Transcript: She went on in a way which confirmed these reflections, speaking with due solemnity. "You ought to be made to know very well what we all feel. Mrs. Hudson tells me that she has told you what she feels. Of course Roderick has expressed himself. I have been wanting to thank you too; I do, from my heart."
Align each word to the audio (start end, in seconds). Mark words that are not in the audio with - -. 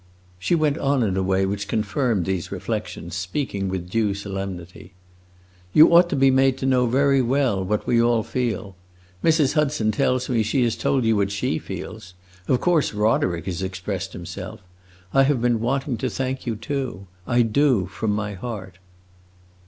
She 0.39 0.55
went 0.55 0.79
on 0.79 1.03
in 1.03 1.15
a 1.15 1.21
way 1.21 1.45
which 1.45 1.67
confirmed 1.67 2.25
these 2.25 2.51
reflections, 2.51 3.13
speaking 3.15 3.69
with 3.69 3.87
due 3.87 4.15
solemnity. 4.15 4.93
"You 5.73 5.95
ought 5.95 6.09
to 6.09 6.15
be 6.15 6.31
made 6.31 6.57
to 6.57 6.65
know 6.65 6.87
very 6.87 7.21
well 7.21 7.63
what 7.63 7.85
we 7.85 8.01
all 8.01 8.23
feel. 8.23 8.75
Mrs. 9.23 9.53
Hudson 9.53 9.91
tells 9.91 10.27
me 10.27 10.37
that 10.39 10.45
she 10.45 10.63
has 10.63 10.75
told 10.75 11.03
you 11.05 11.15
what 11.15 11.29
she 11.31 11.59
feels. 11.59 12.15
Of 12.47 12.59
course 12.61 12.95
Roderick 12.95 13.45
has 13.45 13.61
expressed 13.61 14.13
himself. 14.13 14.61
I 15.13 15.21
have 15.21 15.39
been 15.39 15.59
wanting 15.59 15.97
to 15.97 16.09
thank 16.09 16.47
you 16.47 16.55
too; 16.55 17.05
I 17.27 17.43
do, 17.43 17.85
from 17.85 18.09
my 18.09 18.33
heart." 18.33 18.79